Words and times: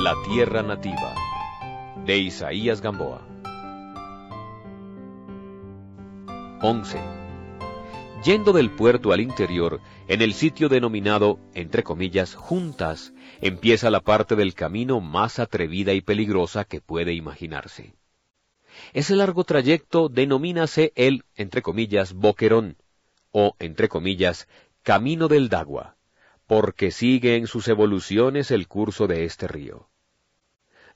La 0.00 0.14
tierra 0.22 0.62
nativa 0.62 1.12
de 2.06 2.18
Isaías 2.18 2.80
Gamboa 2.80 3.20
11. 6.62 6.98
Yendo 8.24 8.52
del 8.52 8.70
puerto 8.70 9.12
al 9.12 9.20
interior, 9.20 9.80
en 10.06 10.22
el 10.22 10.34
sitio 10.34 10.68
denominado, 10.68 11.40
entre 11.52 11.82
comillas, 11.82 12.36
juntas, 12.36 13.12
empieza 13.40 13.90
la 13.90 13.98
parte 13.98 14.36
del 14.36 14.54
camino 14.54 15.00
más 15.00 15.40
atrevida 15.40 15.92
y 15.94 16.00
peligrosa 16.00 16.64
que 16.64 16.80
puede 16.80 17.12
imaginarse. 17.14 17.92
Ese 18.92 19.16
largo 19.16 19.42
trayecto 19.42 20.08
denomínase 20.08 20.92
el, 20.94 21.24
entre 21.34 21.60
comillas, 21.60 22.12
boquerón, 22.12 22.76
o, 23.32 23.56
entre 23.58 23.88
comillas, 23.88 24.46
camino 24.84 25.26
del 25.26 25.48
Dagua, 25.48 25.96
porque 26.48 26.90
sigue 26.90 27.36
en 27.36 27.46
sus 27.46 27.68
evoluciones 27.68 28.50
el 28.50 28.68
curso 28.68 29.06
de 29.06 29.26
este 29.26 29.46
río. 29.46 29.90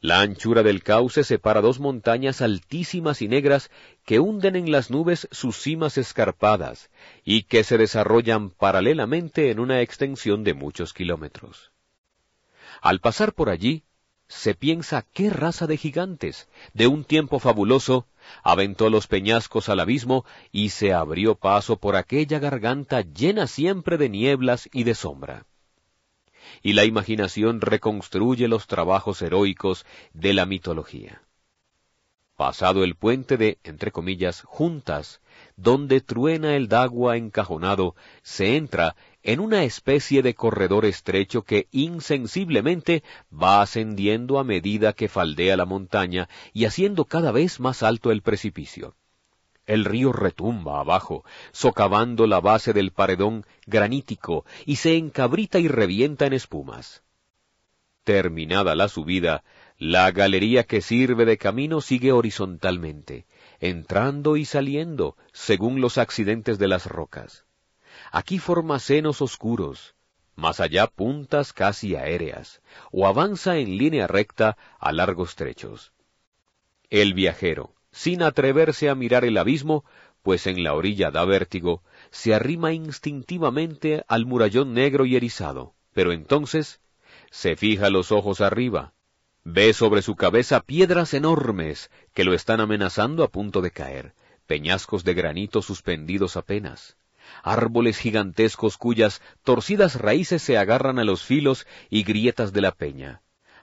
La 0.05 0.21
anchura 0.21 0.65
del 0.65 0.83
cauce 0.83 1.23
separa 1.23 1.61
dos 1.61 1.79
montañas 1.79 2.43
altísimas 2.43 3.23
y 3.23 3.29
negras 3.29 3.71
que 4.05 4.19
hunden 4.19 4.57
en 4.57 4.73
las 4.73 4.91
nubes 4.91 5.29
sus 5.31 5.57
cimas 5.57 5.97
escarpadas 5.97 6.91
y 7.23 7.45
que 7.45 7.63
se 7.63 7.79
desarrollan 7.79 8.51
paralelamente 8.51 9.53
en 9.53 9.61
una 9.61 9.81
extensión 9.81 10.43
de 10.43 10.55
muchos 10.55 10.93
kilómetros. 10.93 11.71
Al 12.81 12.99
pasar 12.99 13.33
por 13.33 13.49
allí, 13.49 13.85
se 14.27 14.57
piensa 14.57 15.07
qué 15.13 15.31
raza 15.31 15.69
de 15.69 15.77
gigantes, 15.77 16.49
de 16.75 16.89
un 16.89 17.05
tiempo 17.05 17.39
fabuloso, 17.39 18.09
aventó 18.43 18.91
los 18.91 19.07
peñascos 19.07 19.69
al 19.69 19.79
abismo 19.79 20.25
y 20.51 20.71
se 20.71 20.93
abrió 20.93 21.37
paso 21.37 21.77
por 21.77 21.95
aquella 21.95 22.41
garganta 22.41 23.03
llena 23.03 23.47
siempre 23.47 23.99
de 23.99 24.09
nieblas 24.09 24.69
y 24.73 24.83
de 24.83 24.97
sombra 24.97 25.47
y 26.63 26.73
la 26.73 26.85
imaginación 26.85 27.61
reconstruye 27.61 28.49
los 28.49 28.67
trabajos 28.67 29.23
heroicos 29.23 29.87
de 30.13 30.35
la 30.35 30.47
mitología. 30.47 31.23
Pasado 32.37 32.83
el 32.83 32.97
puente 32.97 33.37
de, 33.37 33.59
entre 33.63 33.93
comillas, 33.93 34.43
juntas, 34.43 35.21
donde 35.57 36.01
truena 36.01 36.57
el 36.57 36.67
dagua 36.67 37.17
encajonado, 37.17 37.95
se 38.23 38.57
entra 38.57 38.97
en 39.23 39.39
una 39.39 39.65
especie 39.65 40.23
de 40.23 40.35
corredor 40.35 40.85
estrecho 40.85 41.43
que 41.43 41.69
insensiblemente 41.71 43.05
va 43.33 43.63
ascendiendo 43.63 44.39
a 44.39 44.45
medida 44.45 44.93
que 44.93 45.09
faldea 45.09 45.57
la 45.57 45.67
montaña 45.67 46.29
y 46.53 46.65
haciendo 46.65 47.05
cada 47.05 47.33
vez 47.33 47.61
más 47.61 47.83
alto 47.83 48.11
el 48.11 48.23
precipicio. 48.23 48.97
El 49.67 49.85
río 49.85 50.13
retumba 50.13 50.81
abajo, 50.81 51.25
socavando 51.53 52.27
la 52.27 52.41
base 52.41 52.73
del 52.73 52.91
paredón 52.91 53.47
granítico 53.67 54.45
y 54.67 54.77
se 54.77 54.97
encabrita 54.97 55.59
y 55.61 55.69
revienta 55.69 56.27
en 56.27 56.33
espumas. 56.33 57.03
Terminada 58.05 58.75
la 58.75 58.89
subida, 58.89 59.45
la 59.79 60.11
galería 60.11 60.65
que 60.65 60.81
sirve 60.81 61.25
de 61.25 61.39
camino 61.39 61.81
sigue 61.81 62.11
horizontalmente, 62.11 63.27
entrando 63.61 64.37
y 64.37 64.45
saliendo 64.45 65.17
según 65.33 65.81
los 65.81 65.99
accidentes 65.99 66.59
de 66.59 66.69
las 66.69 66.87
rocas. 66.87 67.45
Aquí 68.11 68.39
forma 68.39 68.81
senos 68.81 69.23
oscuros, 69.23 69.95
más 70.35 70.61
allá 70.61 70.89
puntas 70.89 71.53
casi 71.53 71.95
aéreas, 71.95 72.63
o 72.91 73.07
avanza 73.07 73.59
en 73.59 73.79
línea 73.79 74.07
recta 74.09 74.57
a 74.81 74.93
largos 74.93 75.37
trechos. 75.37 75.93
El 76.91 77.15
viajero, 77.15 77.75
sin 77.93 78.23
atreverse 78.23 78.89
a 78.89 78.95
mirar 78.95 79.25
el 79.25 79.37
abismo, 79.39 79.85
pues 80.23 80.47
en 80.47 80.65
la 80.65 80.75
orilla 80.75 81.11
da 81.11 81.25
vértigo, 81.25 81.83
se 82.11 82.35
arrima 82.35 82.73
instintivamente 82.73 84.05
al 84.09 84.27
murallón 84.27 84.73
negro 84.73 85.05
y 85.05 85.17
erizado, 85.17 85.75
pero 85.93 86.13
entonces 86.13 86.81
se 87.31 87.57
fija 87.57 87.91
los 87.91 88.13
ojos 88.13 88.41
arriba, 88.41 88.93
ve 89.45 89.73
sobre 89.73 90.03
su 90.03 90.17
cabeza 90.17 90.61
piedras 90.61 91.15
enormes 91.15 91.91
que 92.15 92.25
lo 92.25 92.35
están 92.35 92.61
amenazando 92.61 93.25
a 93.25 93.29
punto 93.29 93.61
de 93.61 93.71
caer, 93.71 94.15
peñascos 94.47 95.05
de 95.05 95.15
granito 95.15 95.63
suspendidos 95.63 96.37
apenas, 96.37 96.97
árboles 97.43 97.99
gigantescos 97.99 98.77
cuyas 98.79 99.21
torcidas 99.43 99.97
raíces 99.97 100.43
se 100.43 100.57
agarran 100.59 100.99
a 100.99 101.05
los 101.05 101.23
filos 101.23 101.67
y 101.91 102.05
grietas 102.05 102.53
de 102.53 102.61
la 102.61 102.73
peña, 102.73 103.23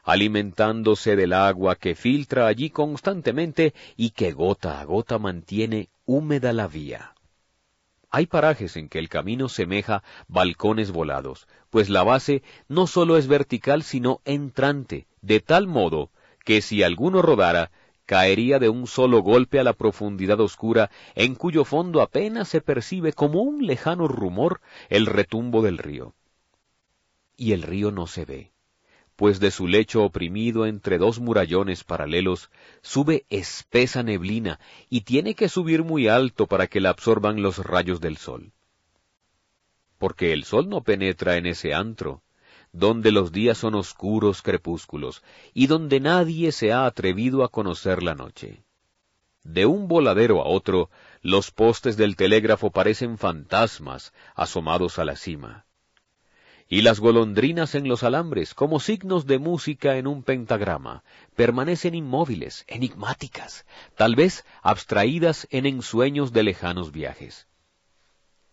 alimentándose 0.10 1.16
del 1.16 1.34
agua 1.34 1.76
que 1.76 1.94
filtra 1.94 2.48
allí 2.48 2.72
constantemente 2.72 3.76
y 3.96 4.10
que 4.10 4.32
gota 4.32 4.82
a 4.82 4.84
gota 4.84 5.20
mantiene 5.20 5.90
húmeda 6.06 6.52
la 6.52 6.68
vía. 6.68 7.14
Hay 8.10 8.26
parajes 8.26 8.76
en 8.76 8.90
que 8.90 8.98
el 8.98 9.08
camino 9.08 9.50
semeja 9.50 10.02
balcones 10.28 10.92
volados, 10.92 11.48
pues 11.70 11.90
la 11.90 12.02
base 12.02 12.42
no 12.68 12.88
sólo 12.88 13.18
es 13.18 13.28
vertical 13.28 13.84
sino 13.84 14.22
entrante, 14.26 15.06
de 15.22 15.42
tal 15.42 15.68
modo 15.68 16.10
que 16.44 16.64
si 16.64 16.82
alguno 16.82 17.22
rodara, 17.22 17.70
caería 18.08 18.58
de 18.58 18.70
un 18.70 18.88
solo 18.88 19.22
golpe 19.22 19.60
a 19.60 19.64
la 19.64 19.74
profundidad 19.74 20.40
oscura, 20.40 20.90
en 21.14 21.36
cuyo 21.36 21.66
fondo 21.66 22.02
apenas 22.02 22.48
se 22.48 22.62
percibe 22.62 23.14
como 23.14 23.44
un 23.44 23.68
lejano 23.68 24.08
rumor 24.08 24.60
el 24.90 25.06
retumbo 25.06 25.62
del 25.62 25.78
río. 25.78 26.16
Y 27.38 27.52
el 27.52 27.62
río 27.62 27.92
no 27.92 28.08
se 28.08 28.26
ve 28.26 28.52
pues 29.20 29.42
de 29.42 29.52
su 29.52 29.68
lecho 29.68 30.06
oprimido 30.06 30.66
entre 30.66 30.98
dos 30.98 31.20
murallones 31.20 31.84
paralelos 31.84 32.50
sube 32.82 33.26
espesa 33.30 34.02
neblina 34.02 34.62
y 34.90 35.02
tiene 35.02 35.36
que 35.36 35.50
subir 35.50 35.84
muy 35.84 36.08
alto 36.08 36.48
para 36.48 36.68
que 36.68 36.80
la 36.80 36.92
absorban 36.92 37.42
los 37.42 37.58
rayos 37.58 38.00
del 38.00 38.16
sol. 38.16 38.54
Porque 39.98 40.32
el 40.32 40.46
sol 40.46 40.70
no 40.70 40.84
penetra 40.84 41.36
en 41.36 41.48
ese 41.48 41.74
antro, 41.74 42.24
donde 42.72 43.12
los 43.12 43.34
días 43.34 43.58
son 43.58 43.76
oscuros 43.76 44.42
crepúsculos 44.42 45.22
y 45.54 45.68
donde 45.68 46.00
nadie 46.00 46.54
se 46.54 46.72
ha 46.72 46.86
atrevido 46.86 47.44
a 47.44 47.50
conocer 47.50 48.02
la 48.02 48.16
noche. 48.16 48.64
De 49.44 49.66
un 49.66 49.90
voladero 49.90 50.42
a 50.42 50.48
otro, 50.48 50.90
los 51.22 51.52
postes 51.52 51.98
del 51.98 52.16
telégrafo 52.16 52.72
parecen 52.72 53.18
fantasmas 53.18 54.14
asomados 54.34 54.98
a 54.98 55.04
la 55.04 55.18
cima 55.18 55.66
y 56.72 56.84
las 56.84 57.00
golondrinas 57.00 57.74
en 57.74 57.88
los 57.88 58.04
alambres, 58.04 58.54
como 58.54 58.80
signos 58.80 59.26
de 59.26 59.40
música 59.40 59.98
en 59.98 60.06
un 60.06 60.22
pentagrama, 60.22 61.04
permanecen 61.36 61.96
inmóviles, 61.96 62.64
enigmáticas, 62.68 63.66
tal 63.98 64.16
vez 64.16 64.46
abstraídas 64.62 65.48
en 65.50 65.66
ensueños 65.66 66.32
de 66.32 66.44
lejanos 66.44 66.92
viajes. 66.92 67.48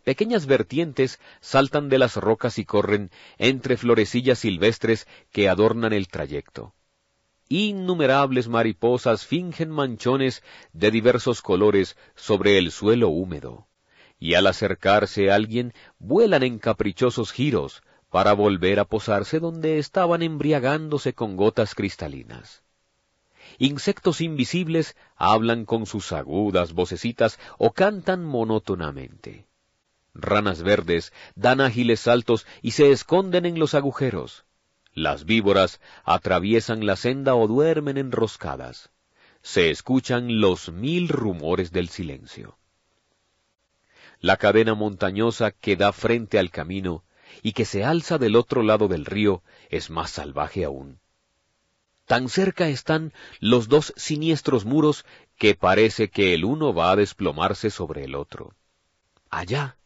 Pequeñas 0.03 0.47
vertientes 0.47 1.21
saltan 1.41 1.91
de 1.91 1.99
las 1.99 2.17
rocas 2.17 2.59
y 2.59 2.65
corren 2.65 3.11
entre 3.37 3.77
florecillas 3.77 4.39
silvestres 4.39 5.07
que 5.31 5.51
adornan 5.51 5.93
el 5.93 6.09
trayecto. 6.09 6.75
Innumerables 7.49 8.49
mariposas 8.49 9.27
fingen 9.27 9.71
manchones 9.71 10.43
de 10.73 10.91
diversos 10.91 11.43
colores 11.43 11.99
sobre 12.15 12.57
el 12.57 12.71
suelo 12.71 13.09
húmedo, 13.09 13.69
y 14.19 14.35
al 14.35 14.47
acercarse 14.47 15.31
alguien 15.31 15.75
vuelan 15.99 16.43
en 16.45 16.59
caprichosos 16.59 17.31
giros, 17.31 17.83
para 18.17 18.33
volver 18.33 18.81
a 18.81 18.87
posarse 18.87 19.41
donde 19.41 19.79
estaban 19.79 20.23
embriagándose 20.23 21.13
con 21.13 21.37
gotas 21.37 21.75
cristalinas. 21.75 22.63
Insectos 23.59 24.23
invisibles 24.23 24.97
hablan 25.17 25.67
con 25.67 25.85
sus 25.85 26.13
agudas 26.13 26.73
vocecitas 26.73 27.39
o 27.59 27.73
cantan 27.73 28.25
monótonamente. 28.25 29.45
Ranas 30.15 30.63
verdes 30.63 31.13
dan 31.35 31.61
ágiles 31.61 32.01
saltos 32.01 32.47
y 32.63 32.71
se 32.71 32.91
esconden 32.91 33.45
en 33.45 33.59
los 33.59 33.75
agujeros. 33.75 34.47
Las 34.95 35.27
víboras 35.27 35.79
atraviesan 36.03 36.87
la 36.87 36.97
senda 36.97 37.35
o 37.35 37.47
duermen 37.47 37.99
enroscadas. 37.99 38.89
Se 39.43 39.69
escuchan 39.69 40.41
los 40.41 40.73
mil 40.73 41.09
rumores 41.09 41.71
del 41.71 41.91
silencio. 41.91 42.57
La 44.21 44.39
cadena 44.39 44.73
montañosa 44.73 45.51
que 45.51 45.77
da 45.77 45.93
frente 45.93 46.39
al 46.39 46.51
camino 46.51 47.05
y 47.43 47.53
que 47.53 47.65
se 47.65 47.85
alza 47.85 48.19
del 48.19 48.37
otro 48.37 48.63
lado 48.63 48.89
del 48.89 49.05
río 49.05 49.43
es 49.69 49.91
más 49.91 50.11
salvaje 50.11 50.65
aún. 50.65 50.99
Tan 52.07 52.29
cerca 52.29 52.69
están 52.69 53.13
los 53.41 53.69
dos 53.69 53.93
siniestros 53.97 54.65
muros 54.65 55.05
que 55.39 55.55
parece 55.55 56.09
que 56.09 56.35
el 56.35 56.45
uno 56.45 56.73
va 56.73 56.93
a 56.93 56.97
desplomarse 56.97 57.71
sobre 57.71 58.05
el 58.05 58.15
otro. 58.15 58.55
Allá, 59.29 59.77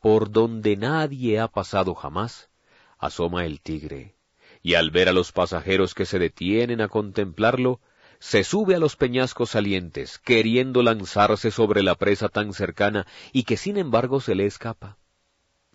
por 0.00 0.30
donde 0.30 0.76
nadie 0.76 1.38
ha 1.38 1.48
pasado 1.48 1.94
jamás, 1.94 2.50
asoma 2.98 3.46
el 3.46 3.60
tigre, 3.60 4.16
y 4.60 4.74
al 4.74 4.90
ver 4.90 5.08
a 5.08 5.12
los 5.12 5.30
pasajeros 5.30 5.94
que 5.94 6.04
se 6.04 6.18
detienen 6.18 6.80
a 6.80 6.88
contemplarlo, 6.88 7.80
se 8.18 8.42
sube 8.42 8.74
a 8.74 8.78
los 8.78 8.96
peñascos 8.96 9.50
salientes, 9.50 10.18
queriendo 10.18 10.82
lanzarse 10.82 11.52
sobre 11.52 11.84
la 11.84 11.94
presa 11.94 12.28
tan 12.28 12.54
cercana 12.54 13.06
y 13.32 13.44
que 13.44 13.56
sin 13.56 13.76
embargo 13.76 14.20
se 14.20 14.34
le 14.34 14.46
escapa 14.46 14.96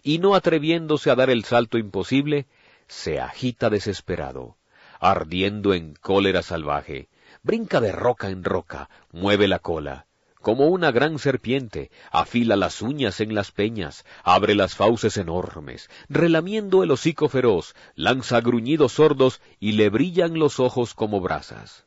y 0.03 0.19
no 0.19 0.35
atreviéndose 0.35 1.11
a 1.11 1.15
dar 1.15 1.29
el 1.29 1.43
salto 1.43 1.77
imposible, 1.77 2.47
se 2.87 3.19
agita 3.19 3.69
desesperado, 3.69 4.57
ardiendo 4.99 5.73
en 5.73 5.93
cólera 5.95 6.41
salvaje, 6.41 7.09
brinca 7.43 7.81
de 7.81 7.91
roca 7.91 8.29
en 8.29 8.43
roca, 8.43 8.89
mueve 9.11 9.47
la 9.47 9.59
cola, 9.59 10.05
como 10.41 10.67
una 10.67 10.91
gran 10.91 11.19
serpiente, 11.19 11.91
afila 12.11 12.55
las 12.55 12.81
uñas 12.81 13.19
en 13.21 13.35
las 13.35 13.51
peñas, 13.51 14.05
abre 14.23 14.55
las 14.55 14.75
fauces 14.75 15.17
enormes, 15.17 15.89
relamiendo 16.09 16.83
el 16.83 16.91
hocico 16.91 17.29
feroz, 17.29 17.75
lanza 17.95 18.41
gruñidos 18.41 18.93
sordos 18.93 19.39
y 19.59 19.73
le 19.73 19.89
brillan 19.89 20.39
los 20.39 20.59
ojos 20.59 20.95
como 20.95 21.21
brasas. 21.21 21.85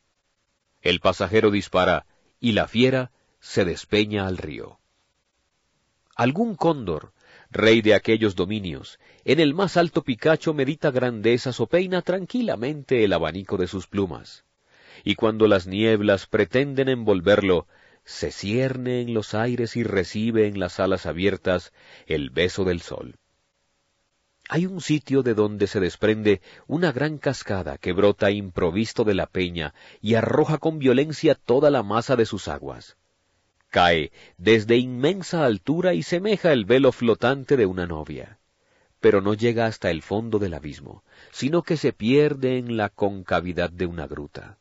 El 0.81 1.01
pasajero 1.01 1.51
dispara, 1.51 2.05
y 2.39 2.53
la 2.53 2.67
fiera 2.67 3.11
se 3.41 3.65
despeña 3.65 4.25
al 4.25 4.37
río. 4.37 4.79
Algún 6.15 6.55
cóndor, 6.55 7.11
rey 7.51 7.81
de 7.81 7.93
aquellos 7.93 8.35
dominios, 8.35 8.99
en 9.23 9.39
el 9.39 9.53
más 9.53 9.77
alto 9.77 10.03
picacho 10.03 10.53
medita 10.53 10.91
grandezas 10.91 11.59
o 11.59 11.67
peina 11.67 12.01
tranquilamente 12.01 13.03
el 13.03 13.13
abanico 13.13 13.57
de 13.57 13.67
sus 13.67 13.87
plumas. 13.87 14.45
Y 15.03 15.15
cuando 15.15 15.47
las 15.47 15.67
nieblas 15.67 16.25
pretenden 16.27 16.89
envolverlo, 16.89 17.67
se 18.05 18.31
cierne 18.31 19.01
en 19.01 19.13
los 19.13 19.33
aires 19.33 19.75
y 19.75 19.83
recibe 19.83 20.47
en 20.47 20.59
las 20.59 20.79
alas 20.79 21.05
abiertas 21.05 21.73
el 22.05 22.29
beso 22.29 22.63
del 22.63 22.81
sol. 22.81 23.15
Hay 24.47 24.67
un 24.67 24.79
sitio 24.79 25.23
de 25.23 25.33
donde 25.33 25.65
se 25.65 25.79
desprende 25.79 26.41
una 26.67 26.91
gran 26.91 27.17
cascada 27.17 27.79
que 27.79 27.93
brota 27.93 28.29
improvisto 28.29 29.03
de 29.03 29.15
la 29.15 29.25
peña 29.25 29.73
y 30.01 30.13
arroja 30.13 30.59
con 30.59 30.77
violencia 30.77 31.33
toda 31.33 31.71
la 31.71 31.81
masa 31.81 32.15
de 32.15 32.27
sus 32.27 32.47
aguas. 32.47 32.95
Cae 33.69 34.11
desde 34.37 34.77
inmensa 34.77 35.45
altura 35.45 35.93
y 35.93 36.03
semeja 36.03 36.53
el 36.53 36.65
velo 36.65 36.91
flotante 36.91 37.57
de 37.57 37.65
una 37.65 37.85
novia, 37.85 38.39
pero 38.99 39.21
no 39.21 39.33
llega 39.33 39.65
hasta 39.65 39.91
el 39.91 40.01
fondo 40.01 40.39
del 40.39 40.53
abismo, 40.53 41.03
sino 41.31 41.63
que 41.63 41.77
se 41.77 41.93
pierde 41.93 42.57
en 42.57 42.77
la 42.77 42.89
concavidad 42.89 43.69
de 43.69 43.85
una 43.85 44.07
gruta. 44.07 44.57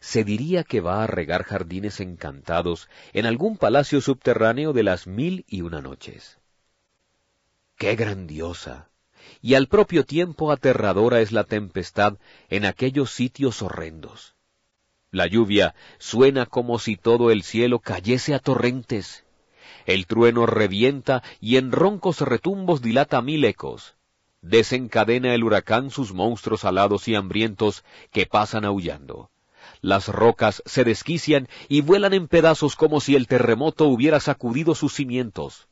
Se 0.00 0.24
diría 0.24 0.64
que 0.64 0.80
va 0.80 1.02
a 1.02 1.06
regar 1.06 1.44
jardines 1.44 2.00
encantados 2.00 2.88
en 3.12 3.26
algún 3.26 3.56
palacio 3.56 4.00
subterráneo 4.00 4.72
de 4.72 4.82
las 4.82 5.06
mil 5.06 5.44
y 5.48 5.62
una 5.62 5.80
noches. 5.80 6.38
¡Qué 7.76 7.96
grandiosa! 7.96 8.88
y 9.40 9.54
al 9.54 9.68
propio 9.68 10.04
tiempo 10.04 10.52
aterradora 10.52 11.20
es 11.20 11.32
la 11.32 11.44
tempestad 11.44 12.18
en 12.48 12.64
aquellos 12.64 13.10
sitios 13.12 13.62
horrendos. 13.62 14.34
La 15.12 15.26
lluvia 15.26 15.74
suena 15.98 16.46
como 16.46 16.78
si 16.78 16.96
todo 16.96 17.30
el 17.30 17.42
cielo 17.42 17.80
cayese 17.80 18.34
a 18.34 18.38
torrentes. 18.38 19.24
El 19.84 20.06
trueno 20.06 20.46
revienta 20.46 21.22
y 21.38 21.58
en 21.58 21.70
roncos 21.70 22.22
retumbos 22.22 22.80
dilata 22.80 23.20
mil 23.20 23.44
ecos. 23.44 23.94
Desencadena 24.40 25.34
el 25.34 25.44
huracán 25.44 25.90
sus 25.90 26.14
monstruos 26.14 26.64
alados 26.64 27.08
y 27.08 27.14
hambrientos 27.14 27.84
que 28.10 28.24
pasan 28.24 28.64
aullando. 28.64 29.30
Las 29.82 30.08
rocas 30.08 30.62
se 30.64 30.82
desquician 30.82 31.46
y 31.68 31.82
vuelan 31.82 32.14
en 32.14 32.26
pedazos 32.26 32.74
como 32.74 32.98
si 33.02 33.14
el 33.14 33.26
terremoto 33.26 33.88
hubiera 33.88 34.18
sacudido 34.18 34.74
sus 34.74 34.94
cimientos. 34.94 35.68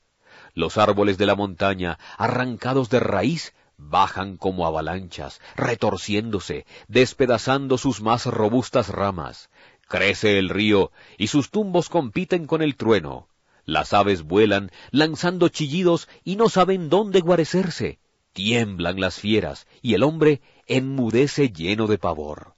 Los 0.52 0.76
árboles 0.76 1.16
de 1.16 1.24
la 1.24 1.34
montaña, 1.34 1.98
arrancados 2.18 2.90
de 2.90 3.00
raíz, 3.00 3.54
bajan 3.80 4.36
como 4.36 4.66
avalanchas, 4.66 5.40
retorciéndose, 5.56 6.66
despedazando 6.88 7.78
sus 7.78 8.00
más 8.00 8.26
robustas 8.26 8.88
ramas. 8.88 9.50
Crece 9.88 10.38
el 10.38 10.48
río, 10.48 10.92
y 11.18 11.26
sus 11.26 11.50
tumbos 11.50 11.88
compiten 11.88 12.46
con 12.46 12.62
el 12.62 12.76
trueno. 12.76 13.28
Las 13.64 13.92
aves 13.92 14.22
vuelan, 14.22 14.70
lanzando 14.90 15.48
chillidos, 15.48 16.08
y 16.24 16.36
no 16.36 16.48
saben 16.48 16.88
dónde 16.88 17.20
guarecerse. 17.20 17.98
Tiemblan 18.32 19.00
las 19.00 19.18
fieras, 19.18 19.66
y 19.82 19.94
el 19.94 20.02
hombre 20.02 20.40
enmudece 20.66 21.50
lleno 21.50 21.86
de 21.86 21.98
pavor. 21.98 22.54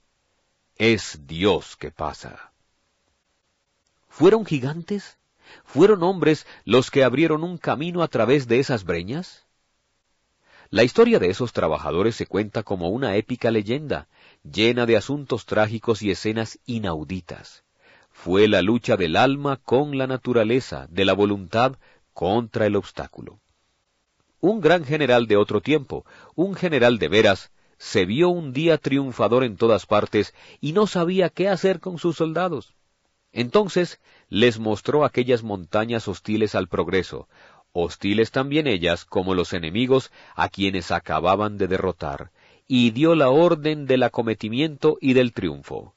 Es 0.75 1.21
Dios 1.25 1.75
que 1.75 1.91
pasa. 1.91 2.53
¿Fueron 4.07 4.45
gigantes? 4.45 5.17
¿Fueron 5.65 6.03
hombres 6.03 6.45
los 6.65 6.91
que 6.91 7.03
abrieron 7.03 7.43
un 7.43 7.57
camino 7.57 8.03
a 8.03 8.07
través 8.07 8.47
de 8.47 8.59
esas 8.59 8.83
breñas? 8.83 9.45
La 10.73 10.83
historia 10.83 11.19
de 11.19 11.29
esos 11.29 11.53
trabajadores 11.53 12.15
se 12.15 12.25
cuenta 12.25 12.63
como 12.63 12.89
una 12.89 13.15
épica 13.15 13.51
leyenda, 13.51 14.07
llena 14.41 14.87
de 14.87 14.97
asuntos 14.97 15.45
trágicos 15.45 16.01
y 16.01 16.09
escenas 16.09 16.57
inauditas. 16.65 17.63
Fue 18.09 18.47
la 18.47 18.63
lucha 18.63 18.97
del 18.97 19.15
alma 19.15 19.57
con 19.57 19.99
la 19.99 20.07
naturaleza, 20.07 20.87
de 20.89 21.05
la 21.05 21.13
voluntad 21.13 21.75
contra 22.11 22.65
el 22.65 22.75
obstáculo. 22.75 23.39
Un 24.39 24.61
gran 24.61 24.83
general 24.83 25.27
de 25.27 25.37
otro 25.37 25.61
tiempo, 25.61 26.07
un 26.33 26.55
general 26.55 26.97
de 26.97 27.07
veras, 27.07 27.51
se 27.77 28.05
vio 28.05 28.29
un 28.29 28.51
día 28.51 28.79
triunfador 28.79 29.43
en 29.43 29.57
todas 29.57 29.85
partes 29.85 30.33
y 30.59 30.73
no 30.73 30.87
sabía 30.87 31.29
qué 31.29 31.49
hacer 31.49 31.79
con 31.79 31.99
sus 31.99 32.15
soldados. 32.15 32.73
Entonces 33.31 33.99
les 34.27 34.57
mostró 34.57 35.05
aquellas 35.05 35.43
montañas 35.43 36.07
hostiles 36.07 36.55
al 36.55 36.67
progreso, 36.67 37.27
hostiles 37.73 38.31
también 38.31 38.67
ellas 38.67 39.03
como 39.03 39.33
los 39.33 39.51
enemigos 39.51 40.11
a 40.35 40.47
quienes 40.47 40.91
acababan 40.91 41.57
de 41.57 41.67
derrotar, 41.67 42.31
y 42.67 42.91
dio 42.91 43.15
la 43.15 43.29
orden 43.29 43.85
del 43.87 44.03
acometimiento 44.03 44.97
y 45.01 45.13
del 45.13 45.33
triunfo. 45.33 45.95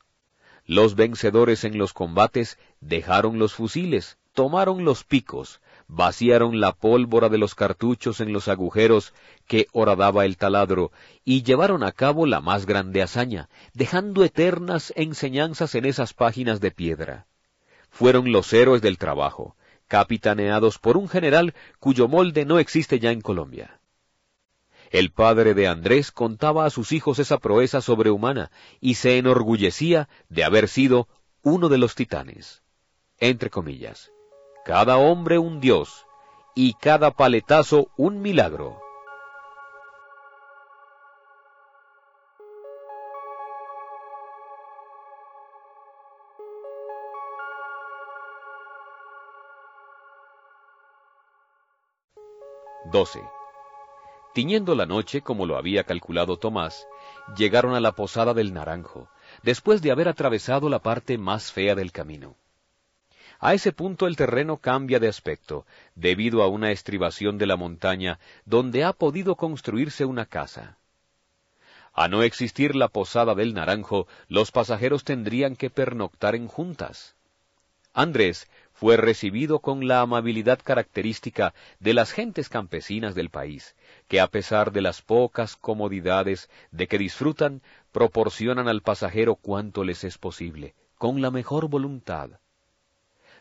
Los 0.65 0.97
vencedores 0.97 1.63
en 1.65 1.79
los 1.79 1.93
combates 1.93 2.59
dejaron 2.81 3.39
los 3.39 3.55
fusiles, 3.55 4.19
tomaron 4.33 4.85
los 4.85 5.05
picos, 5.05 5.61
vaciaron 5.87 6.61
la 6.61 6.73
pólvora 6.73 7.29
de 7.29 7.39
los 7.39 7.55
cartuchos 7.55 8.21
en 8.21 8.33
los 8.33 8.49
agujeros 8.49 9.15
que 9.47 9.69
horadaba 9.73 10.25
el 10.25 10.37
taladro, 10.37 10.91
y 11.25 11.43
llevaron 11.43 11.85
a 11.85 11.93
cabo 11.93 12.27
la 12.27 12.41
más 12.41 12.67
grande 12.67 13.03
hazaña, 13.03 13.49
dejando 13.75 14.25
eternas 14.25 14.93
enseñanzas 14.97 15.75
en 15.75 15.85
esas 15.85 16.15
páginas 16.15 16.61
de 16.61 16.71
piedra. 16.71 17.27
Fueron 17.91 18.33
los 18.33 18.53
héroes 18.53 18.83
del 18.83 18.99
trabajo, 18.99 19.55
capitaneados 19.89 20.79
por 20.79 20.97
un 20.97 21.09
general 21.09 21.55
cuyo 21.79 22.09
molde 22.09 22.45
no 22.45 22.59
existe 22.59 22.99
ya 22.99 23.11
en 23.11 23.21
Colombia. 23.21 23.81
El 24.91 25.11
padre 25.11 25.55
de 25.55 25.67
Andrés 25.67 26.13
contaba 26.13 26.65
a 26.65 26.71
sus 26.71 26.93
hijos 26.93 27.19
esa 27.19 27.39
proeza 27.39 27.81
sobrehumana 27.81 28.51
y 28.81 28.95
se 28.95 29.19
enorgullecía 29.19 30.09
de 30.29 30.45
haber 30.45 30.69
sido 30.69 31.09
uno 31.43 31.69
de 31.69 31.79
los 31.79 31.95
titanes. 31.95 32.63
Entre 33.19 33.51
comillas, 33.51 34.11
cada 34.65 34.97
hombre 34.97 35.39
un 35.39 35.61
dios 35.61 36.07
y 36.55 36.75
cada 36.75 37.11
paletazo 37.11 37.89
un 37.97 38.21
milagro. 38.21 38.86
12. 52.91 53.21
Tiñendo 54.33 54.75
la 54.75 54.87
noche, 54.87 55.21
como 55.23 55.47
lo 55.47 55.57
había 55.57 55.85
calculado 55.85 56.37
Tomás, 56.37 56.87
llegaron 57.37 57.75
a 57.75 57.81
la 57.81 57.93
posada 57.93 58.33
del 58.33 58.53
Naranjo, 58.53 59.09
después 59.43 59.83
de 59.83 59.91
haber 59.91 60.09
atravesado 60.09 60.69
la 60.69 60.79
parte 60.79 61.19
más 61.19 61.51
fea 61.51 61.75
del 61.75 61.91
camino. 61.91 62.37
A 63.41 63.55
ese 63.55 63.73
punto 63.73 64.07
el 64.07 64.17
terreno 64.17 64.59
cambia 64.59 65.01
de 65.01 65.09
aspecto, 65.09 65.67
debido 65.95 66.43
a 66.43 66.49
una 66.49 66.71
estribación 66.71 67.39
de 67.39 67.47
la 67.47 67.57
montaña 67.57 68.19
donde 68.45 68.85
ha 68.85 68.93
podido 68.93 69.35
construirse 69.35 70.05
una 70.05 70.27
casa. 70.27 70.79
A 71.93 72.09
no 72.09 72.23
existir 72.23 72.77
la 72.77 72.89
posada 72.89 73.35
del 73.35 73.53
Naranjo, 73.53 74.07
los 74.29 74.53
pasajeros 74.53 75.03
tendrían 75.03 75.57
que 75.57 75.71
pernoctar 75.71 76.35
en 76.35 76.47
juntas. 76.47 77.17
Andrés 77.95 78.49
fue 78.77 78.99
recibido 78.99 79.61
con 79.61 79.89
la 79.89 80.03
amabilidad 80.03 80.61
característica 80.63 81.55
de 81.81 81.95
las 81.95 82.13
gentes 82.13 82.51
campesinas 82.51 83.15
del 83.15 83.31
país, 83.31 83.75
que 84.07 84.21
a 84.21 84.29
pesar 84.29 84.71
de 84.71 84.83
las 84.83 85.01
pocas 85.01 85.57
comodidades 85.57 86.51
de 86.73 86.87
que 86.87 86.99
disfrutan, 86.99 87.63
proporcionan 87.91 88.69
al 88.69 88.83
pasajero 88.83 89.37
cuanto 89.37 89.83
les 89.83 90.05
es 90.05 90.19
posible, 90.19 90.75
con 90.99 91.23
la 91.23 91.31
mejor 91.31 91.69
voluntad. 91.69 92.39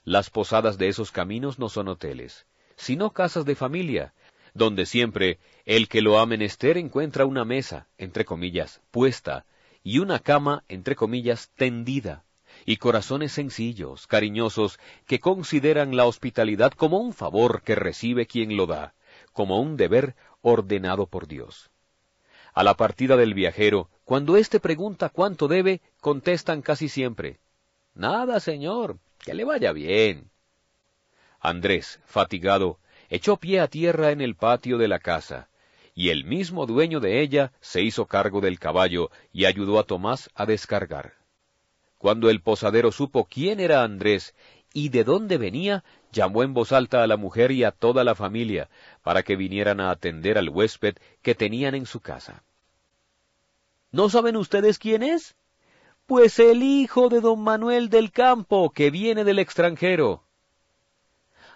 Las 0.06 0.30
posadas 0.30 0.77
de 0.77 0.88
esos 0.88 1.12
caminos 1.12 1.60
no 1.60 1.68
son 1.68 1.89
hoteles, 1.89 2.46
sino 2.77 3.12
casas 3.12 3.44
de 3.44 3.56
familia, 3.56 4.13
donde 4.54 4.86
siempre 4.86 5.39
el 5.65 5.89
que 5.89 6.01
lo 6.01 6.18
ha 6.18 6.25
menester 6.25 6.77
encuentra 6.77 7.25
una 7.25 7.44
mesa, 7.44 7.88
entre 7.98 8.24
comillas, 8.24 8.82
puesta, 8.89 9.46
y 9.84 10.00
una 10.00 10.20
cama, 10.20 10.63
entre 10.70 10.96
comillas, 10.96 11.51
tendida, 11.56 12.25
y 12.65 12.77
corazones 12.77 13.31
sencillos, 13.31 14.07
cariñosos, 14.07 14.79
que 15.05 15.19
consideran 15.19 15.95
la 15.95 16.05
hospitalidad 16.05 16.72
como 16.72 16.98
un 16.98 17.13
favor 17.13 17.62
que 17.62 17.75
recibe 17.75 18.25
quien 18.25 18.57
lo 18.57 18.65
da, 18.65 18.95
como 19.34 19.62
un 19.62 19.77
deber 19.77 20.15
ordenado 20.41 21.05
por 21.05 21.27
Dios. 21.27 21.69
A 22.53 22.63
la 22.63 22.74
partida 22.74 23.17
del 23.17 23.34
viajero, 23.34 23.89
cuando 24.03 24.38
éste 24.38 24.60
pregunta 24.60 25.10
cuánto 25.10 25.48
debe, 25.48 25.81
contestan 26.01 26.62
casi 26.62 26.89
siempre, 26.89 27.39
Nada, 27.95 28.41
señor, 28.41 29.00
que 29.19 29.34
le 29.34 29.45
vaya 29.45 29.72
bien. 29.72 30.29
Andrés, 31.39 32.01
fatigado, 32.05 32.79
echó 33.10 33.38
pie 33.38 33.62
a 33.62 33.69
tierra 33.69 34.12
en 34.12 34.19
el 34.19 34.36
patio 34.36 34.77
de 34.77 34.89
la 34.89 35.00
casa, 35.00 35.48
y 35.93 36.10
el 36.10 36.25
mismo 36.25 36.65
dueño 36.65 37.00
de 37.00 37.22
ella 37.22 37.53
se 37.62 37.81
hizo 37.81 38.05
cargo 38.05 38.41
del 38.41 38.60
caballo 38.60 39.12
y 39.31 39.45
ayudó 39.45 39.79
a 39.79 39.84
Tomás 39.84 40.29
a 40.36 40.45
descargar. 40.45 41.13
Cuando 41.98 42.30
el 42.30 42.42
posadero 42.42 42.92
supo 42.92 43.25
quién 43.25 43.60
era 43.60 43.84
Andrés 43.84 44.36
y 44.74 44.90
de 44.90 45.04
dónde 45.04 45.38
venía, 45.38 45.84
llamó 46.12 46.44
en 46.44 46.54
voz 46.54 46.72
alta 46.72 47.02
a 47.02 47.08
la 47.08 47.18
mujer 47.18 47.52
y 47.52 47.64
a 47.64 47.72
toda 47.72 48.04
la 48.04 48.16
familia 48.16 48.70
para 49.04 49.24
que 49.24 49.36
vinieran 49.36 49.80
a 49.80 49.92
atender 49.92 50.38
al 50.38 50.50
huésped 50.50 50.96
que 51.22 51.36
tenían 51.36 51.75
en 51.75 51.86
su 51.86 52.00
casa. 52.00 52.44
¿No 53.92 54.10
saben 54.10 54.36
ustedes 54.36 54.78
quién 54.78 55.04
es? 55.04 55.36
Pues 56.06 56.38
el 56.40 56.62
hijo 56.62 57.10
de 57.10 57.22
don 57.22 57.42
Manuel 57.42 57.90
del 57.90 58.12
Campo, 58.12 58.72
que 58.72 58.92
viene 58.92 59.24
del 59.24 59.40
extranjero. 59.40 60.25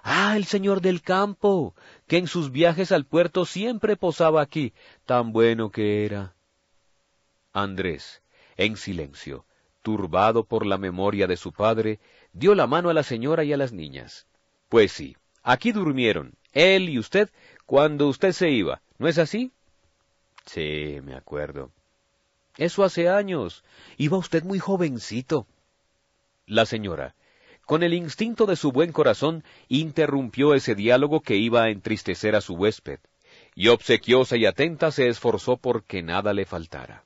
Ah, 0.04 0.36
el 0.38 0.46
señor 0.46 0.82
del 0.82 1.02
campo, 1.02 1.76
que 2.08 2.18
en 2.18 2.28
sus 2.28 2.52
viajes 2.52 2.92
al 2.92 3.06
puerto 3.06 3.46
siempre 3.46 3.98
posaba 3.98 4.42
aquí. 4.42 4.74
Tan 5.06 5.34
bueno 5.34 5.72
que 5.72 6.06
era. 6.06 6.34
Andrés, 7.52 8.22
en 8.56 8.78
silencio, 8.78 9.46
turbado 9.82 10.44
por 10.44 10.66
la 10.66 10.78
memoria 10.78 11.28
de 11.28 11.38
su 11.38 11.52
padre, 11.52 12.00
dio 12.34 12.56
la 12.56 12.68
mano 12.68 12.90
a 12.90 12.94
la 12.94 13.04
señora 13.04 13.44
y 13.44 13.54
a 13.54 13.58
las 13.58 13.72
niñas. 13.72 14.28
Pues 14.68 14.92
sí, 14.92 15.16
aquí 15.44 15.72
durmieron, 15.72 16.34
él 16.54 16.90
y 16.90 17.00
usted, 17.00 17.30
cuando 17.66 18.08
usted 18.08 18.32
se 18.32 18.50
iba, 18.50 18.82
¿no 18.98 19.08
es 19.08 19.18
así? 19.18 19.52
Sí, 20.46 21.00
me 21.04 21.16
acuerdo. 21.16 21.72
Eso 22.58 22.84
hace 22.84 23.08
años. 23.08 23.64
Iba 23.98 24.18
usted 24.18 24.44
muy 24.44 24.60
jovencito. 24.60 25.48
La 26.46 26.66
señora, 26.66 27.16
con 27.66 27.84
el 27.84 27.94
instinto 27.94 28.48
de 28.48 28.56
su 28.56 28.72
buen 28.72 28.92
corazón, 28.92 29.44
interrumpió 29.68 30.56
ese 30.56 30.74
diálogo 30.74 31.22
que 31.22 31.38
iba 31.38 31.64
a 31.64 31.70
entristecer 31.70 32.36
a 32.36 32.42
su 32.42 32.56
huésped, 32.56 33.00
y 33.54 33.68
obsequiosa 33.68 34.38
y 34.38 34.46
atenta 34.48 34.92
se 34.92 35.08
esforzó 35.08 35.58
por 35.58 35.84
que 35.84 36.02
nada 36.02 36.34
le 36.34 36.46
faltara. 36.46 37.06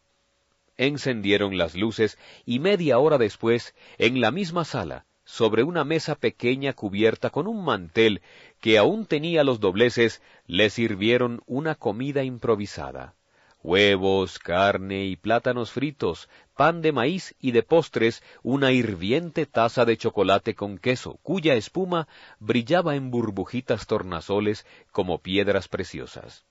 Encendieron 0.78 1.58
las 1.58 1.76
luces 1.76 2.18
y 2.46 2.60
media 2.60 2.98
hora 2.98 3.18
después, 3.18 3.76
en 3.98 4.22
la 4.22 4.32
misma 4.32 4.66
sala, 4.66 5.06
sobre 5.24 5.64
una 5.64 5.84
mesa 5.84 6.16
pequeña 6.16 6.74
cubierta 6.74 7.30
con 7.30 7.48
un 7.48 7.64
mantel 7.64 8.22
que 8.60 8.78
aún 8.78 9.06
tenía 9.06 9.44
los 9.44 9.60
dobleces, 9.60 10.22
le 10.48 10.70
sirvieron 10.70 11.42
una 11.46 11.76
comida 11.76 12.24
improvisada. 12.24 13.16
Huevos, 13.62 14.40
carne 14.40 15.06
y 15.06 15.16
plátanos 15.16 15.72
fritos, 15.72 16.28
pan 16.58 16.82
de 16.82 16.92
maíz 16.92 17.34
y 17.40 17.52
de 17.52 17.64
postres 17.64 18.22
una 18.42 18.74
hirviente 18.74 19.46
taza 19.46 19.86
de 19.86 19.96
chocolate 19.96 20.54
con 20.54 20.78
queso, 20.78 21.18
cuya 21.24 21.54
espuma 21.54 22.10
brillaba 22.40 22.96
en 22.96 23.10
burbujitas 23.10 23.88
tornasoles 23.88 24.66
como 24.92 25.20
piedras 25.20 25.70
preciosas. 25.70 26.44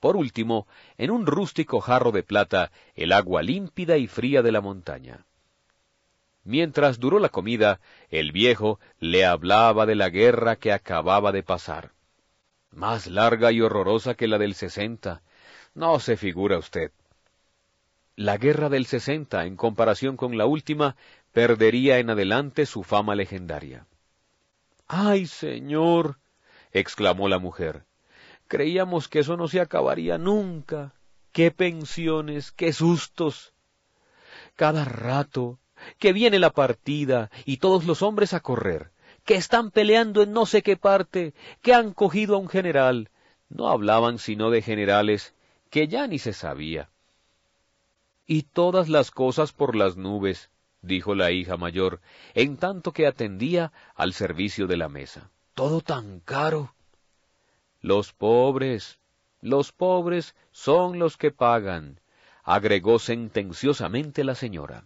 Por 0.00 0.16
último, 0.16 0.66
en 0.96 1.10
un 1.10 1.26
rústico 1.26 1.80
jarro 1.80 2.12
de 2.12 2.22
plata, 2.22 2.70
el 2.94 3.12
agua 3.12 3.42
límpida 3.42 3.96
y 3.96 4.06
fría 4.06 4.42
de 4.42 4.52
la 4.52 4.60
montaña. 4.60 5.24
Mientras 6.44 6.98
duró 6.98 7.18
la 7.18 7.28
comida, 7.28 7.80
el 8.08 8.32
viejo 8.32 8.78
le 9.00 9.26
hablaba 9.26 9.86
de 9.86 9.96
la 9.96 10.08
guerra 10.08 10.56
que 10.56 10.72
acababa 10.72 11.32
de 11.32 11.42
pasar. 11.42 11.90
Más 12.70 13.06
larga 13.06 13.50
y 13.50 13.60
horrorosa 13.60 14.14
que 14.14 14.28
la 14.28 14.38
del 14.38 14.54
sesenta. 14.54 15.22
No 15.74 15.98
se 16.00 16.16
figura 16.16 16.58
usted. 16.58 16.92
La 18.14 18.36
guerra 18.36 18.68
del 18.68 18.86
sesenta, 18.86 19.46
en 19.46 19.56
comparación 19.56 20.16
con 20.16 20.38
la 20.38 20.46
última, 20.46 20.96
perdería 21.32 21.98
en 21.98 22.10
adelante 22.10 22.66
su 22.66 22.82
fama 22.82 23.14
legendaria. 23.14 23.86
¡Ay, 24.86 25.26
señor! 25.26 26.18
exclamó 26.72 27.28
la 27.28 27.38
mujer. 27.38 27.84
Creíamos 28.48 29.08
que 29.08 29.20
eso 29.20 29.36
no 29.36 29.46
se 29.46 29.60
acabaría 29.60 30.18
nunca. 30.18 30.94
¡Qué 31.32 31.50
pensiones! 31.50 32.50
¡Qué 32.50 32.72
sustos! 32.72 33.52
Cada 34.56 34.84
rato 34.84 35.58
que 35.98 36.12
viene 36.12 36.38
la 36.38 36.50
partida 36.50 37.30
y 37.44 37.58
todos 37.58 37.84
los 37.84 38.02
hombres 38.02 38.34
a 38.34 38.40
correr, 38.40 38.90
que 39.24 39.34
están 39.36 39.70
peleando 39.70 40.22
en 40.22 40.32
no 40.32 40.46
sé 40.46 40.62
qué 40.62 40.76
parte, 40.76 41.34
que 41.62 41.74
han 41.74 41.92
cogido 41.92 42.34
a 42.34 42.38
un 42.38 42.48
general. 42.48 43.10
No 43.50 43.68
hablaban 43.68 44.18
sino 44.18 44.50
de 44.50 44.62
generales 44.62 45.34
que 45.70 45.86
ya 45.86 46.06
ni 46.06 46.18
se 46.18 46.32
sabía. 46.32 46.90
Y 48.26 48.42
todas 48.42 48.88
las 48.88 49.10
cosas 49.10 49.52
por 49.52 49.76
las 49.76 49.96
nubes, 49.96 50.50
dijo 50.82 51.14
la 51.14 51.30
hija 51.30 51.56
mayor, 51.56 52.00
en 52.34 52.56
tanto 52.56 52.92
que 52.92 53.06
atendía 53.06 53.72
al 53.94 54.12
servicio 54.12 54.66
de 54.66 54.76
la 54.78 54.88
mesa. 54.88 55.30
Todo 55.54 55.80
tan 55.80 56.20
caro. 56.20 56.74
Los 57.80 58.12
pobres, 58.12 58.98
los 59.40 59.72
pobres 59.72 60.34
son 60.50 60.98
los 60.98 61.16
que 61.16 61.30
pagan, 61.30 62.00
agregó 62.42 62.98
sentenciosamente 62.98 64.24
la 64.24 64.34
señora. 64.34 64.84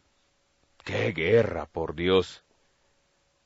¡Qué 0.84 1.12
guerra, 1.12 1.66
por 1.66 1.94
Dios! 1.94 2.44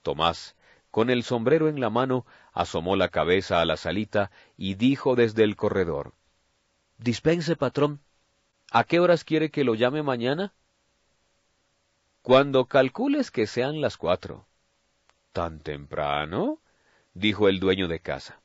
Tomás, 0.02 0.56
con 0.90 1.10
el 1.10 1.22
sombrero 1.22 1.68
en 1.68 1.80
la 1.80 1.90
mano, 1.90 2.26
asomó 2.52 2.96
la 2.96 3.08
cabeza 3.08 3.60
a 3.60 3.64
la 3.66 3.76
salita 3.76 4.30
y 4.56 4.74
dijo 4.74 5.14
desde 5.14 5.44
el 5.44 5.54
corredor 5.54 6.14
Dispense, 6.98 7.56
patrón. 7.56 8.00
¿A 8.72 8.84
qué 8.84 9.00
horas 9.00 9.22
quiere 9.22 9.50
que 9.50 9.64
lo 9.64 9.74
llame 9.74 10.02
mañana? 10.02 10.54
Cuando 12.22 12.64
calcules 12.64 13.30
que 13.30 13.46
sean 13.46 13.80
las 13.80 13.96
cuatro. 13.96 14.46
¿Tan 15.32 15.60
temprano? 15.60 16.58
dijo 17.14 17.48
el 17.48 17.60
dueño 17.60 17.86
de 17.86 18.00
casa. 18.00 18.40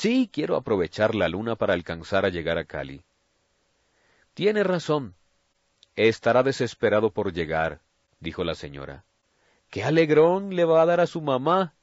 Sí, 0.00 0.30
quiero 0.32 0.56
aprovechar 0.56 1.14
la 1.14 1.28
luna 1.28 1.56
para 1.56 1.74
alcanzar 1.74 2.24
a 2.24 2.30
llegar 2.30 2.56
a 2.56 2.64
Cali. 2.64 3.02
Tiene 4.32 4.64
razón. 4.64 5.14
Estará 5.94 6.42
desesperado 6.42 7.10
por 7.10 7.34
llegar, 7.34 7.82
dijo 8.18 8.42
la 8.42 8.54
señora. 8.54 9.04
¡Qué 9.68 9.84
alegrón 9.84 10.56
le 10.56 10.64
va 10.64 10.80
a 10.80 10.86
dar 10.86 11.00
a 11.00 11.06
su 11.06 11.20
mamá! 11.20 11.74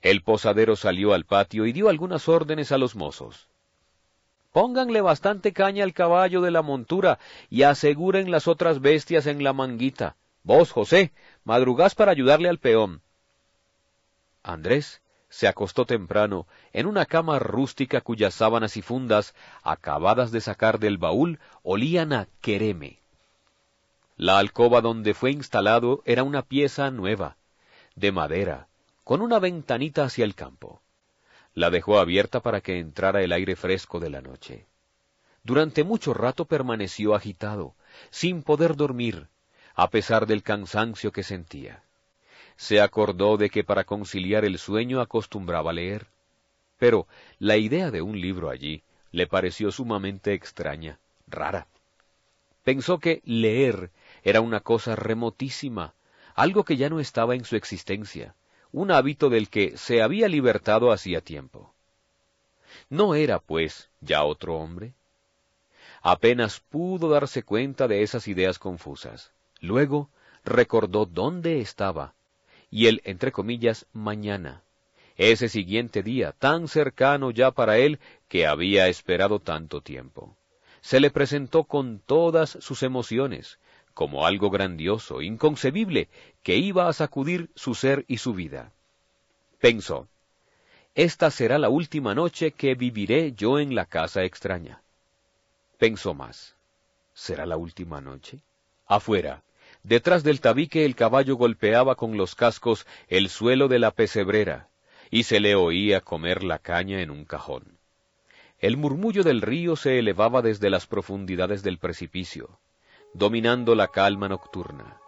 El 0.00 0.22
posadero 0.22 0.74
salió 0.74 1.12
al 1.12 1.26
patio 1.26 1.66
y 1.66 1.74
dio 1.74 1.90
algunas 1.90 2.30
órdenes 2.30 2.72
a 2.72 2.78
los 2.78 2.96
mozos. 2.96 3.46
Pónganle 4.50 5.02
bastante 5.02 5.52
caña 5.52 5.84
al 5.84 5.92
caballo 5.92 6.40
de 6.40 6.50
la 6.50 6.62
montura 6.62 7.18
y 7.50 7.64
aseguren 7.64 8.30
las 8.30 8.48
otras 8.48 8.80
bestias 8.80 9.26
en 9.26 9.44
la 9.44 9.52
manguita. 9.52 10.16
Vos, 10.44 10.70
José, 10.70 11.12
madrugás 11.44 11.94
para 11.94 12.12
ayudarle 12.12 12.48
al 12.48 12.58
peón. 12.58 13.02
Andrés 14.42 15.01
se 15.32 15.48
acostó 15.48 15.86
temprano 15.86 16.46
en 16.74 16.86
una 16.86 17.06
cama 17.06 17.38
rústica 17.38 18.02
cuyas 18.02 18.34
sábanas 18.34 18.76
y 18.76 18.82
fundas, 18.82 19.34
acabadas 19.62 20.30
de 20.30 20.42
sacar 20.42 20.78
del 20.78 20.98
baúl, 20.98 21.40
olían 21.62 22.12
a 22.12 22.28
quereme. 22.42 22.98
La 24.18 24.36
alcoba 24.38 24.82
donde 24.82 25.14
fue 25.14 25.30
instalado 25.30 26.02
era 26.04 26.22
una 26.22 26.42
pieza 26.42 26.90
nueva, 26.90 27.38
de 27.96 28.12
madera, 28.12 28.68
con 29.04 29.22
una 29.22 29.38
ventanita 29.38 30.04
hacia 30.04 30.26
el 30.26 30.34
campo. 30.34 30.82
La 31.54 31.70
dejó 31.70 31.98
abierta 31.98 32.40
para 32.40 32.60
que 32.60 32.78
entrara 32.78 33.22
el 33.22 33.32
aire 33.32 33.56
fresco 33.56 34.00
de 34.00 34.10
la 34.10 34.20
noche. 34.20 34.66
Durante 35.44 35.82
mucho 35.82 36.12
rato 36.12 36.44
permaneció 36.44 37.14
agitado, 37.14 37.74
sin 38.10 38.42
poder 38.42 38.76
dormir, 38.76 39.28
a 39.74 39.88
pesar 39.88 40.26
del 40.26 40.42
cansancio 40.42 41.10
que 41.10 41.22
sentía. 41.22 41.82
Se 42.62 42.80
acordó 42.80 43.38
de 43.38 43.50
que 43.50 43.64
para 43.64 43.82
conciliar 43.82 44.44
el 44.44 44.56
sueño 44.56 45.00
acostumbraba 45.00 45.72
leer. 45.72 46.06
Pero 46.78 47.08
la 47.40 47.56
idea 47.56 47.90
de 47.90 48.02
un 48.02 48.20
libro 48.20 48.50
allí 48.50 48.84
le 49.10 49.26
pareció 49.26 49.72
sumamente 49.72 50.32
extraña, 50.32 51.00
rara. 51.26 51.66
Pensó 52.62 53.00
que 53.00 53.20
leer 53.24 53.90
era 54.22 54.40
una 54.40 54.60
cosa 54.60 54.94
remotísima, 54.94 55.94
algo 56.36 56.62
que 56.62 56.76
ya 56.76 56.88
no 56.88 57.00
estaba 57.00 57.34
en 57.34 57.44
su 57.44 57.56
existencia, 57.56 58.36
un 58.70 58.92
hábito 58.92 59.28
del 59.28 59.48
que 59.48 59.76
se 59.76 60.00
había 60.00 60.28
libertado 60.28 60.92
hacía 60.92 61.20
tiempo. 61.20 61.74
¿No 62.88 63.16
era, 63.16 63.40
pues, 63.40 63.90
ya 64.00 64.22
otro 64.22 64.54
hombre? 64.54 64.94
Apenas 66.00 66.60
pudo 66.60 67.08
darse 67.08 67.42
cuenta 67.42 67.88
de 67.88 68.04
esas 68.04 68.28
ideas 68.28 68.60
confusas. 68.60 69.32
Luego 69.58 70.10
recordó 70.44 71.06
dónde 71.06 71.60
estaba, 71.60 72.14
y 72.72 72.86
el, 72.86 73.02
entre 73.04 73.32
comillas, 73.32 73.86
mañana, 73.92 74.62
ese 75.18 75.50
siguiente 75.50 76.02
día, 76.02 76.32
tan 76.32 76.68
cercano 76.68 77.30
ya 77.30 77.50
para 77.50 77.76
él 77.76 78.00
que 78.28 78.46
había 78.46 78.88
esperado 78.88 79.40
tanto 79.40 79.82
tiempo. 79.82 80.34
Se 80.80 80.98
le 80.98 81.10
presentó 81.10 81.64
con 81.64 82.00
todas 82.00 82.56
sus 82.60 82.82
emociones, 82.82 83.58
como 83.92 84.26
algo 84.26 84.48
grandioso, 84.48 85.20
inconcebible, 85.20 86.08
que 86.42 86.56
iba 86.56 86.88
a 86.88 86.94
sacudir 86.94 87.50
su 87.54 87.74
ser 87.74 88.06
y 88.08 88.16
su 88.16 88.32
vida. 88.32 88.72
Pensó, 89.60 90.08
esta 90.94 91.30
será 91.30 91.58
la 91.58 91.68
última 91.68 92.14
noche 92.14 92.52
que 92.52 92.74
viviré 92.74 93.32
yo 93.32 93.58
en 93.58 93.74
la 93.74 93.84
casa 93.84 94.24
extraña. 94.24 94.82
Pensó 95.76 96.14
más, 96.14 96.56
¿será 97.12 97.44
la 97.44 97.58
última 97.58 98.00
noche? 98.00 98.40
Afuera, 98.86 99.42
detrás 99.82 100.22
del 100.22 100.40
tabique 100.40 100.84
el 100.84 100.94
caballo 100.94 101.36
golpeaba 101.36 101.94
con 101.94 102.16
los 102.16 102.34
cascos 102.34 102.86
el 103.08 103.28
suelo 103.28 103.68
de 103.68 103.78
la 103.78 103.90
pesebrera, 103.90 104.68
y 105.10 105.24
se 105.24 105.40
le 105.40 105.54
oía 105.54 106.00
comer 106.00 106.42
la 106.42 106.58
caña 106.58 107.00
en 107.00 107.10
un 107.10 107.24
cajón. 107.24 107.78
El 108.58 108.76
murmullo 108.76 109.24
del 109.24 109.42
río 109.42 109.76
se 109.76 109.98
elevaba 109.98 110.40
desde 110.40 110.70
las 110.70 110.86
profundidades 110.86 111.62
del 111.62 111.78
precipicio, 111.78 112.60
dominando 113.12 113.74
la 113.74 113.88
calma 113.88 114.28
nocturna. 114.28 114.98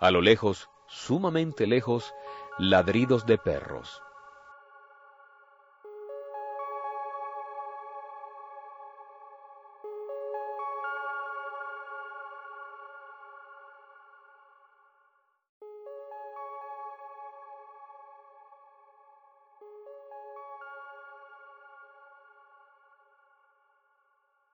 A 0.00 0.10
lo 0.10 0.20
lejos, 0.20 0.68
sumamente 0.88 1.66
lejos, 1.66 2.12
ladridos 2.58 3.24
de 3.26 3.38
perros. 3.38 4.02